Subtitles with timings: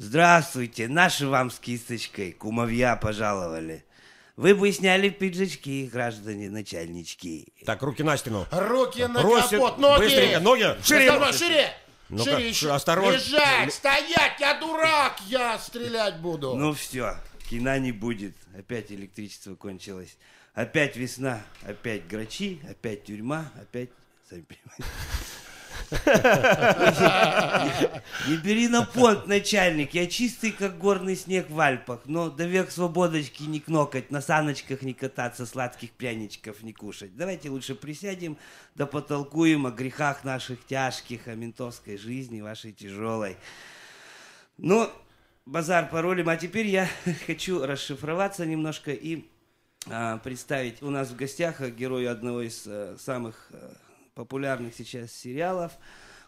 [0.00, 3.84] Здравствуйте, наши вам с кисточкой кумовья пожаловали.
[4.36, 7.52] Вы бы сняли пиджачки, граждане начальнички.
[7.66, 8.46] Так, руки на стену.
[8.52, 10.04] Руки на Бросьте- капот, ноги!
[10.04, 10.76] Быстренько, ноги!
[10.84, 11.32] Шире, шире!
[11.32, 11.72] шире!
[12.10, 12.70] Ну-ка, шире еще.
[12.70, 13.16] осторожно.
[13.16, 16.54] Лежать, стоять, я дурак, я стрелять буду.
[16.54, 17.16] Ну все,
[17.50, 18.36] кино не будет.
[18.56, 20.16] Опять электричество кончилось.
[20.54, 23.90] Опять весна, опять грачи, опять тюрьма, опять...
[24.30, 24.84] Сами понимаете.
[28.28, 29.94] Не бери на понт, начальник.
[29.94, 32.00] Я чистый, как горный снег в Альпах.
[32.04, 37.16] Но до век свободочки не кнокать, на саночках не кататься, сладких пряничков не кушать.
[37.16, 38.36] Давайте лучше присядем,
[38.74, 43.36] да потолкуем о грехах наших тяжких, о ментовской жизни вашей тяжелой.
[44.58, 44.90] Ну,
[45.46, 46.28] базар паролем.
[46.28, 46.88] А теперь я
[47.26, 49.24] хочу расшифроваться немножко и
[49.86, 50.82] а, представить.
[50.82, 53.72] У нас в гостях э, герой одного из э, самых э,
[54.18, 55.72] популярных сейчас сериалов.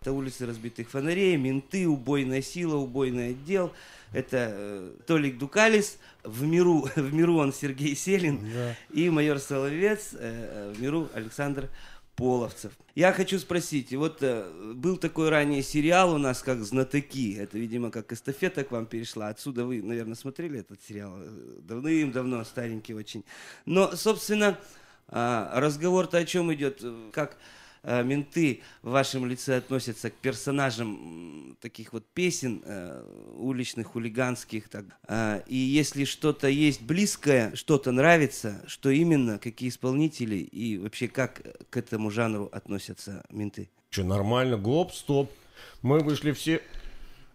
[0.01, 3.73] Это «Улицы разбитых фонарей», «Менты», «Убойная сила», «Убойный отдел».
[4.13, 8.49] Это э, Толик Дукалис, в миру, в миру он Сергей Селин,
[8.91, 11.68] и майор Соловец, э, в миру Александр
[12.15, 12.73] Половцев.
[12.95, 17.35] Я хочу спросить, вот э, был такой ранее сериал у нас, как «Знатоки».
[17.35, 19.29] Это, видимо, как эстафета к вам перешла.
[19.29, 21.29] Отсюда вы, наверное, смотрели этот сериал э,
[21.63, 23.24] давным-давно, старенький очень.
[23.66, 24.57] Но, собственно,
[25.11, 26.79] а, разговор-то о чем идет?
[26.83, 27.37] Э, Как
[27.83, 33.03] э, менты в вашем лице относятся к персонажам таких вот песен э,
[33.37, 34.69] уличных, хулиганских.
[34.69, 34.85] Так.
[35.07, 41.43] А, И если что-то есть близкое, что-то нравится, что именно, какие исполнители и вообще как
[41.71, 43.71] к этому жанру относятся менты?
[43.91, 44.57] Че, нормально?
[44.57, 45.31] Гоп, стоп.
[45.83, 46.61] Мы вышли все...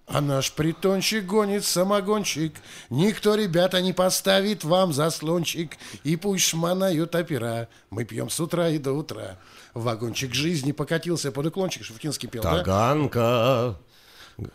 [0.07, 2.53] А наш притончик гонит самогончик.
[2.91, 5.77] Никто, ребята, не поставит вам заслончик.
[6.03, 7.67] И пусть шманают опера.
[7.89, 9.37] Мы пьем с утра и до утра.
[9.73, 11.83] Вагончик жизни покатился под уклончик.
[11.83, 12.59] Шевкинский пел, да?
[12.59, 13.77] Таганка.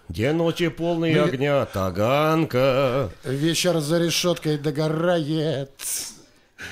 [0.08, 3.10] Где ночи полные Мы- огня, Таганка.
[3.24, 5.72] Вечер за решеткой догорает.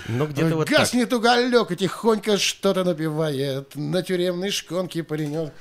[0.07, 0.79] Ну, где-то вот так.
[0.79, 3.75] Гаснет уголек и тихонько что-то напевает.
[3.75, 5.53] На тюремной шконке паренек.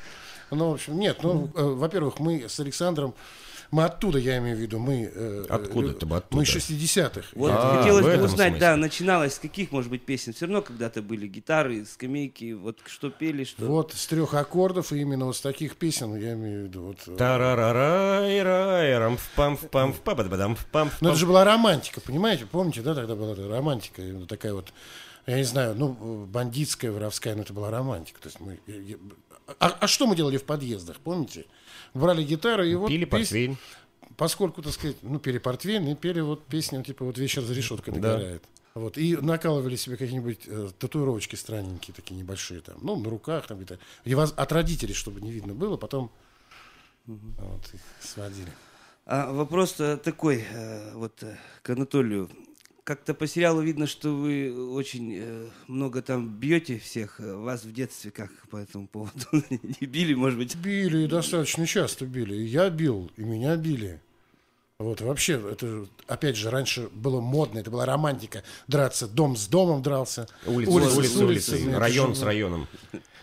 [0.51, 3.13] Ну, в общем, нет, ну, э, во-первых, мы с Александром,
[3.69, 5.11] мы оттуда, я имею в виду, мы...
[5.13, 6.25] э, Откуда это оттуда?
[6.31, 7.23] Мы 60-х.
[7.33, 8.59] Вот А, хотелось бы узнать, смысле.
[8.59, 10.31] да, начиналось с каких, может быть, песен?
[10.31, 13.65] Все равно когда-то были гитары, скамейки, вот что пели, что...
[13.65, 16.97] Вот с трех аккордов, и именно вот с таких песен, я имею в виду, вот...
[17.07, 22.45] э, Тарарарай, рай, рам, пам, пам, пам, пам, Ну, это же была романтика, понимаете?
[22.45, 24.71] Помните, да, тогда была романтика, именно такая вот,
[25.27, 28.19] я не знаю, ну, бандитская, воровская, но это была романтика.
[28.21, 28.59] То есть мы...
[28.67, 28.97] я- я-
[29.59, 31.45] А, а что мы делали в подъездах, помните?
[31.93, 32.87] Брали гитару и вот...
[32.89, 33.57] Пили пес- портвейн.
[34.15, 37.93] Поскольку, так сказать, ну, пели портвейн и пели вот песню, типа, вот «Вечер за решеткой
[37.93, 37.99] Да.
[37.99, 38.43] догорает».
[38.73, 43.57] Вот, и накалывали себе какие-нибудь э, татуировочки странненькие, такие небольшие, там, ну, на руках, там,
[43.57, 43.79] где-то.
[44.05, 46.11] И воз- от родителей, чтобы не видно было, потом
[47.05, 48.51] вот, их сводили.
[49.05, 49.73] А вопрос
[50.03, 52.29] такой, э, вот э, к Анатолию.
[52.87, 57.19] Как-то по сериалу видно, что вы очень э, много там бьете всех.
[57.19, 60.55] Э, Вас в детстве как по этому поводу не били, может быть?
[60.55, 62.33] Били, и достаточно часто били.
[62.33, 63.99] И я бил, и меня били.
[64.79, 68.43] Вот вообще, это опять же раньше было модно, это была романтика.
[68.69, 71.53] Драться, дом с домом дрался, Улица, улица улица, с улицей.
[71.55, 72.67] улица, Это район с районом.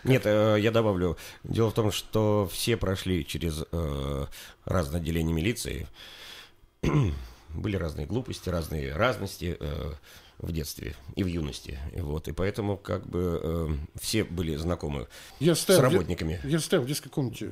[0.03, 1.17] Нет, э, я добавлю.
[1.43, 4.25] Дело в том, что все прошли через э,
[4.65, 5.87] разные отделения милиции.
[7.55, 9.91] Были разные глупости, разные разности э,
[10.39, 11.79] в детстве и в юности.
[11.93, 15.07] И Вот, и поэтому как бы э, все были знакомы
[15.39, 16.39] Я с работниками.
[16.43, 17.51] я стоял в детской комнате э,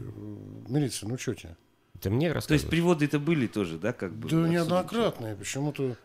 [0.68, 1.56] милиции, ну что тебе?
[2.02, 2.70] Ты мне То есть рассказываешь?
[2.70, 4.30] приводы-то были тоже, да, как бы?
[4.30, 5.96] Да неоднократные, почему-то...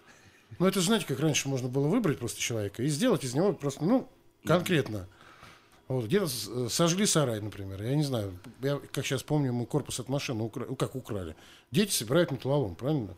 [0.59, 3.85] Ну это знаете, как раньше можно было выбрать просто человека и сделать из него просто,
[3.85, 4.09] ну,
[4.45, 5.09] конкретно.
[5.89, 7.83] Вот, где-то э, сожгли сарай, например.
[7.83, 11.35] Я не знаю, я, как сейчас помню, мы корпус от машины укра- ну, как украли.
[11.71, 13.15] Дети собирают металлолом, правильно?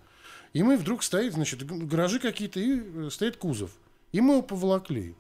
[0.53, 3.71] И мы вдруг стоит, значит, гаражи какие-то, и э, стоит кузов.
[4.12, 5.15] И мы его поволокли.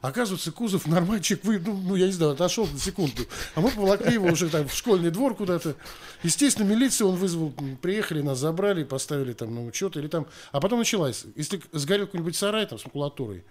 [0.00, 3.22] Оказывается, кузов нормальчик, вы, ну, ну, я не знаю, отошел на секунду.
[3.54, 5.76] А мы поволокли его уже там в школьный двор куда-то.
[6.22, 10.26] Естественно, милицию он вызвал, приехали, нас забрали, поставили там на учет или там.
[10.52, 13.44] А потом началась, если сгорел какой-нибудь сарай там с макулатурой,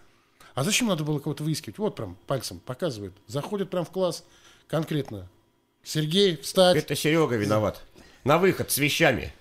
[0.54, 1.78] а зачем надо было кого-то выискивать?
[1.78, 3.14] Вот прям пальцем показывает.
[3.28, 4.24] Заходит прям в класс
[4.68, 5.30] конкретно.
[5.84, 6.78] Сергей, встать.
[6.78, 7.84] Это Серега виноват.
[8.26, 9.32] На выход с вещами.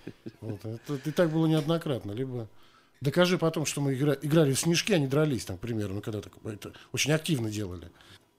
[0.42, 2.12] Вот, это, и так было неоднократно.
[2.12, 2.48] Либо
[3.00, 6.02] докажи потом, что мы игра- играли в снежки, а не дрались, там, к примеру, ну,
[6.02, 7.90] когда так, это очень активно делали.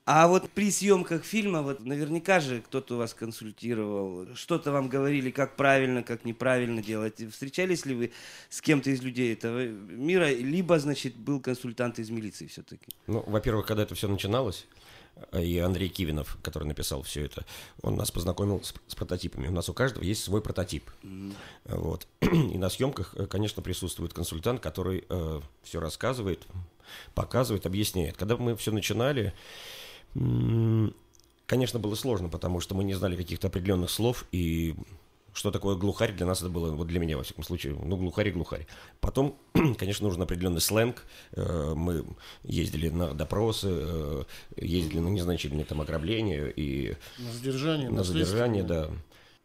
[0.06, 5.56] А вот при съемках фильма, вот наверняка же кто-то вас консультировал, что-то вам говорили, как
[5.56, 7.16] правильно, как неправильно делать.
[7.32, 8.12] Встречались ли вы
[8.50, 12.86] с кем-то из людей этого мира, либо, значит, был консультант из милиции все-таки?
[13.08, 14.68] Ну, во-первых, когда это все начиналось,
[15.32, 17.46] и Андрей Кивинов, который написал все это,
[17.82, 19.48] он нас познакомил с, с прототипами.
[19.48, 20.90] У нас у каждого есть свой прототип.
[21.66, 22.08] Вот.
[22.22, 26.46] и на съемках, э, конечно, присутствует консультант, который э, все рассказывает,
[27.14, 28.18] показывает, объясняет.
[28.18, 29.34] Когда мы все начинали,
[30.14, 34.76] конечно, было сложно, потому что мы не знали каких-то определенных слов, и
[35.36, 38.30] что такое глухарь для нас это было, вот для меня, во всяком случае, ну, глухарь
[38.30, 38.66] и глухарь.
[39.02, 39.38] Потом,
[39.78, 41.06] конечно, нужен определенный сленг.
[41.34, 42.06] Э, Мы
[42.44, 44.24] ездили на допросы, э,
[44.56, 48.26] ездили на незначительные там ограбления и На задержание, на следствие.
[48.26, 48.90] задержание, да.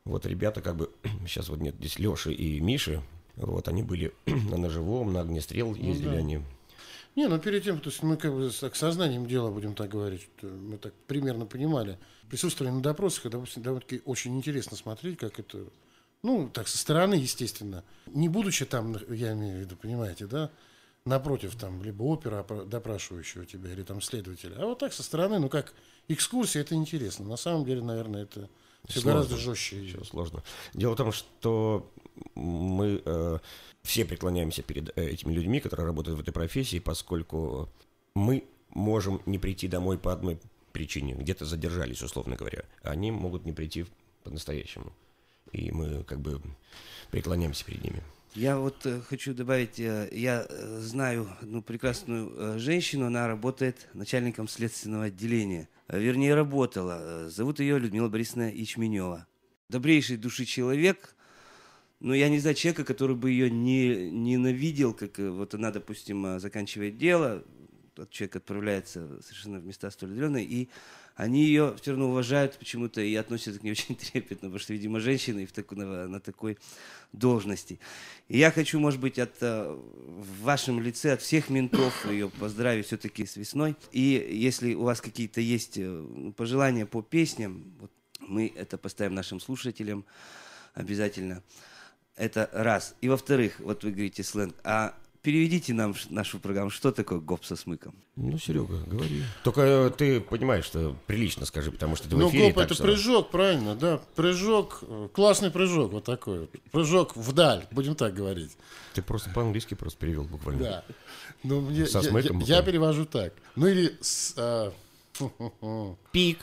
[0.05, 0.91] Вот ребята как бы,
[1.27, 3.03] сейчас вот нет здесь Леши и Миши,
[3.35, 6.19] вот они были на ножевом, на огнестрел ездили Ну да.
[6.19, 6.41] они.
[7.17, 10.29] Не, ну перед тем, то есть мы как бы так, сознанием дела, будем так говорить,
[10.43, 11.99] мы так примерно понимали.
[12.29, 15.65] Присутствовали на допросах, и допустим, довольно-таки очень интересно смотреть, как это,
[16.23, 17.83] ну, так, со стороны, естественно.
[18.07, 20.51] Не будучи там, я имею в виду, понимаете, да,
[21.05, 24.55] напротив там, либо опера опра- допрашивающего тебя, или там следователя.
[24.59, 25.75] А вот так со стороны, ну, как
[26.09, 27.27] экскурсия, это интересно.
[27.27, 28.49] На самом деле, наверное, это
[28.87, 29.11] все Сложно.
[29.12, 29.85] гораздо жестче.
[29.87, 30.43] Всё сложно.
[30.75, 31.91] Дело в том, что
[32.35, 33.39] мы э,
[33.83, 37.69] все преклоняемся перед э, этими людьми, которые работают в этой профессии, поскольку
[38.15, 40.39] мы можем не прийти домой по одной
[40.73, 43.87] причине, где-то задержались, условно говоря, они могут не прийти
[44.25, 44.93] по-настоящему.
[45.53, 46.41] И мы как бы
[47.11, 48.03] преклоняемся перед ними.
[48.35, 53.89] Я вот э, хочу добавить, э, я э, знаю одну прекрасную э, женщину, она работает
[53.93, 55.69] начальником следственного отделения.
[55.89, 57.29] Э, Вернее, работала.
[57.29, 59.27] Зовут ее Людмила Борисовна Ячменева.
[59.69, 61.17] Добрейшей души человек,
[62.00, 66.25] но я не знаю человека, который бы ее не ненавидел, как э, вот она, допустим,
[66.25, 67.44] э, заканчивает дело,
[67.94, 70.70] тот человек отправляется совершенно в места столь отдаленные, и
[71.14, 75.00] они ее все равно уважают почему-то и относятся к ней очень трепетно, потому что, видимо,
[75.00, 76.56] женщина и в таку- на, на такой
[77.12, 77.79] должности.
[78.29, 82.87] И я хочу, может быть, от, э, в вашем лице, от всех ментов ее поздравить
[82.87, 83.76] все-таки с весной.
[83.93, 84.00] И
[84.32, 90.06] если у вас какие-то есть ну, пожелания по песням, вот мы это поставим нашим слушателям
[90.73, 91.43] обязательно.
[92.21, 92.95] Это раз.
[93.01, 97.57] И во-вторых, вот вы говорите сленг, а переведите нам нашу программу, что такое гоп со
[97.57, 97.95] смыком?
[98.17, 99.23] Ну, Серега, говори.
[99.43, 102.49] Только э, ты понимаешь, что прилично скажи, потому что ты в Ну, эфире.
[102.49, 104.01] гоп так это что- прыжок, правильно, да.
[104.17, 106.49] Прыжок, э, классный прыжок, вот такой.
[106.73, 108.53] Прыжок вдаль, будем так говорить.
[108.93, 110.63] Ты просто по-английски просто перевел буквально.
[110.63, 110.85] Да.
[111.43, 113.33] Ну, мне, Со я, смыком я- я перевожу так.
[113.57, 114.73] Ну или с, а,
[116.13, 116.39] Пик.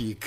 [0.00, 0.18] Пик.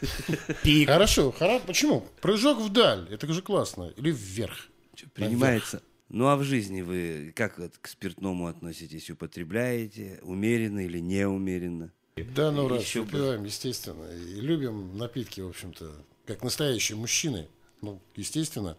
[0.62, 0.88] Пик.
[0.88, 1.64] Хорошо, хорошо.
[1.66, 2.06] Почему?
[2.20, 3.92] Прыжок вдаль, это же классно.
[3.96, 4.68] Или вверх.
[5.14, 5.82] Принимается.
[6.08, 9.10] Ну а в жизни вы как вот к спиртному относитесь?
[9.10, 10.20] Употребляете?
[10.22, 11.92] Умеренно или неумеренно?
[12.34, 13.10] Да, ну раз, Еще бы.
[13.10, 14.06] выпиваем, естественно.
[14.10, 15.92] И любим напитки, в общем-то,
[16.26, 17.48] как настоящие мужчины.
[17.80, 18.76] Ну, естественно.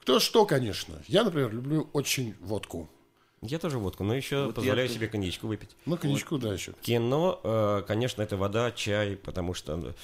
[0.00, 1.02] Кто что, конечно.
[1.06, 2.90] Я, например, люблю очень водку.
[3.40, 5.70] Я тоже водку, но еще Вот позволяю я себе коньячку выпить.
[5.86, 6.72] Ну, коньячку, да, еще.
[6.80, 9.94] Кино, э, конечно, это вода, чай, потому что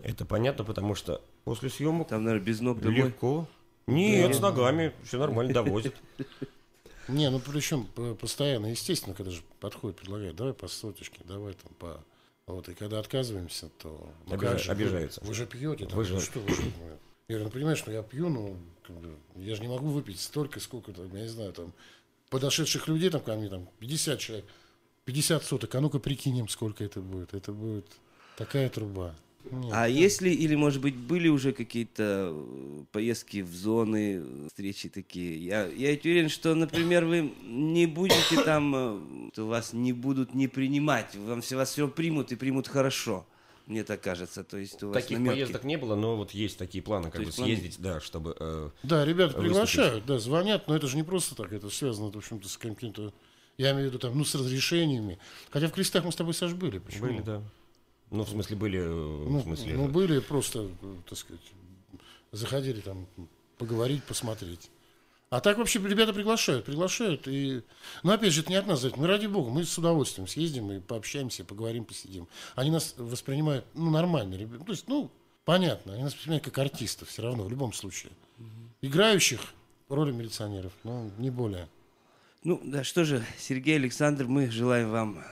[0.00, 2.96] это понятно, потому что после съемок Там, наверное, без ног домой.
[2.96, 3.46] легко.
[3.86, 5.94] Нет, с ногами, все нормально, довозят.
[7.08, 11.72] Не, ну причем п- постоянно, естественно, когда же подходит, предлагает, давай по соточке, давай там
[11.78, 12.00] по...
[12.46, 14.08] Вот, и когда отказываемся, то...
[14.26, 15.20] ну, Обижа- же, вы- обижаются.
[15.24, 16.62] Вы, же пьете, там, Вы ну же- что вы же...
[16.62, 16.70] ну,
[17.28, 18.56] Я говорю, ну понимаешь, что я пью, ну,
[18.86, 21.72] как бы, я же не могу выпить столько, сколько там, я не знаю, там,
[22.32, 24.46] подошедших людей там ко мне, там, 50 человек,
[25.04, 27.34] 50 соток, а ну-ка прикинем, сколько это будет.
[27.34, 27.86] Это будет
[28.36, 29.14] такая труба.
[29.50, 29.72] Нет.
[29.74, 35.44] А если, или, может быть, были уже какие-то э, поездки в зоны, встречи такие?
[35.44, 40.48] Я, я уверен, что, например, вы не будете там, э, то вас не будут не
[40.48, 43.26] принимать, вам все, вас все примут и примут хорошо,
[43.66, 44.44] мне так кажется.
[44.44, 45.36] То есть у вас Таких намётки.
[45.36, 48.36] поездок не было, но вот есть такие планы, как То бы съездить, да, чтобы...
[48.38, 49.50] э, Да, ребята выступить.
[49.50, 53.12] приглашают, да, звонят, но это же не просто так, это связано, в общем-то, с каким-то,
[53.58, 55.18] я имею в виду, там, ну, с разрешениями.
[55.50, 56.78] Хотя в крестах мы с тобой, Саш, были.
[56.78, 57.06] Почему?
[57.06, 57.42] Были, да.
[58.10, 59.74] Ну, в смысле, были, э, Ну, в смысле...
[59.74, 61.40] ну, были просто, э, так сказать,
[62.32, 63.06] заходили там
[63.58, 64.70] поговорить, посмотреть.
[65.32, 67.26] А так вообще ребята приглашают, приглашают.
[67.26, 67.62] И...
[68.02, 68.98] Но опять же, это не от нас зависит.
[68.98, 72.28] Мы ради бога, мы с удовольствием съездим и пообщаемся, поговорим, посидим.
[72.54, 74.34] Они нас воспринимают, ну, нормально.
[74.34, 74.62] ребят.
[74.66, 75.10] То есть, ну,
[75.46, 78.12] понятно, они нас воспринимают как артистов все равно, в любом случае.
[78.82, 79.40] Играющих
[79.88, 81.66] роли милиционеров, ну, не более.
[82.44, 85.24] Ну, да, что же, Сергей Александр, мы желаем вам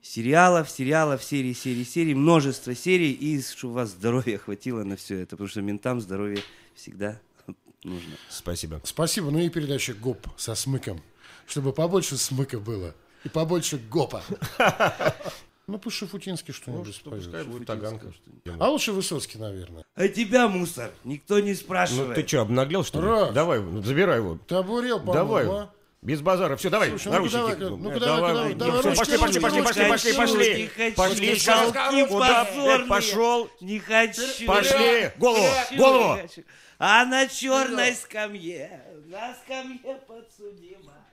[0.00, 5.16] сериалов, сериалов, серий, серий, серий, множество серий, и чтобы у вас здоровья хватило на все
[5.16, 6.40] это, потому что ментам здоровье
[6.74, 7.20] всегда
[7.84, 8.16] нужно.
[8.28, 8.80] Спасибо.
[8.84, 9.30] Спасибо.
[9.30, 11.00] Ну и передача ГОП со смыком.
[11.46, 12.94] Чтобы побольше смыка было.
[13.24, 14.22] И побольше ГОПа.
[15.66, 17.66] Ну, пусть Шафутинский что-нибудь споет.
[17.66, 18.12] Таганка.
[18.58, 19.84] А лучше Высоцкий, наверное.
[19.94, 22.14] А тебя, мусор, никто не Ну, спрашивает.
[22.16, 23.08] ты что, обнаглел, что ли?
[23.08, 23.32] Раз.
[23.32, 24.38] Давай, ну, забирай его.
[24.46, 25.46] Ты обурел, Давай.
[25.48, 25.70] а?
[26.02, 26.56] Без базара.
[26.56, 27.32] Все, давай, Слушай, наручники.
[27.34, 30.92] давай-ка, давай, ну, давай, всё, ручки, пошли, пошли, пошли, пошли, пошли, пошли.
[30.94, 32.44] Пошли, хочу, Куда?
[32.86, 33.48] Пошел.
[33.62, 34.46] Не хочу.
[34.46, 35.10] Пошли.
[35.16, 35.46] Голову,
[35.78, 36.18] голову.
[36.78, 41.03] А на черной скамье, на скамье подсудимая,